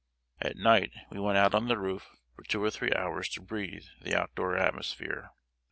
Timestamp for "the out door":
4.01-4.57